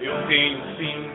Eu 0.00 0.26
tenho 0.28 0.60
sim 0.76 1.10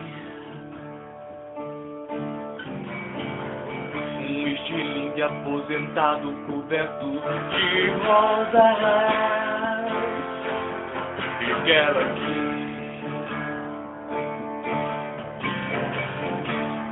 um 4.20 4.48
estilingue 4.48 5.22
aposentado 5.22 6.34
coberto 6.48 7.12
de 7.12 7.90
rosas. 8.06 8.78
E 11.42 11.66
quero 11.66 12.00
aqui 12.00 12.54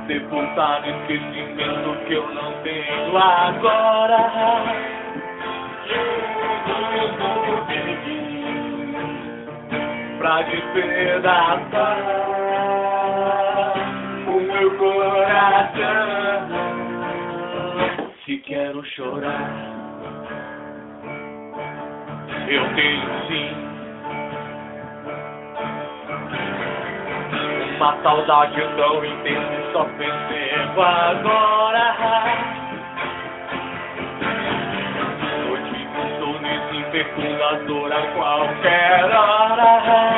sepultar 0.06 0.88
esquecimento 0.88 2.06
que 2.06 2.14
eu 2.14 2.34
não 2.34 2.52
tenho 2.62 3.18
agora. 3.18 5.01
Pra 10.22 10.40
despedaçar 10.42 11.96
o 14.28 14.38
meu 14.38 14.78
coração. 14.78 16.48
Se 18.24 18.36
quero 18.36 18.84
chorar, 18.84 19.50
eu 22.46 22.74
tenho 22.76 23.26
sim. 23.26 23.50
Uma 27.78 27.96
saudade 28.04 28.62
tão 28.76 29.04
intensa 29.04 29.54
e 29.54 29.72
só 29.72 29.84
percebo 29.98 30.82
agora. 30.82 31.94
Hoje 35.50 35.88
estou 36.12 36.40
nesse 36.40 36.76
impetulador 36.76 37.92
a 37.92 38.02
qualquer 38.14 39.04
hora. 39.16 40.11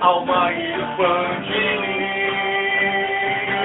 Alma 0.00 0.52
expandir. 0.52 2.12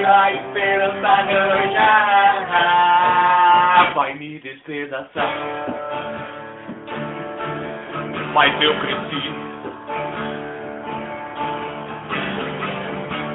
A 0.06 0.32
esperança 0.32 1.08
arranjar 1.08 2.28
vai 3.94 4.14
me 4.14 4.38
despedaçar. 4.38 5.34
Mas 8.32 8.62
eu 8.62 8.74
cresci 8.80 9.32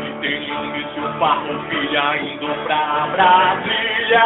E 0.02 0.10
tenho 0.22 0.60
um 0.60 0.72
míssil 0.72 1.08
filha 1.70 2.18
indo 2.18 2.48
pra 2.66 3.08
Brasília 3.12 4.26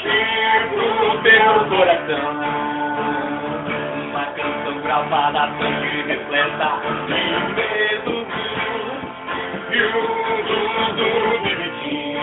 Tipo 0.00 1.22
teu 1.22 1.52
coração 1.68 2.47
gravada 4.98 5.48
sangue 5.58 6.02
repleta. 6.02 6.70
De 7.06 7.14
medo 7.54 8.26
E 9.70 9.74
um 9.84 10.02
mundo 10.02 11.06
dividir 11.44 12.18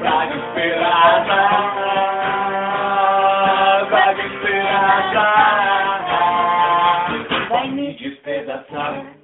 Pra 0.00 0.16
desesperar 0.26 1.24
Pra 3.88 4.06
desesperar 4.12 5.12
Vai 7.48 7.66
me 7.68 7.94
despedaçar 7.94 9.23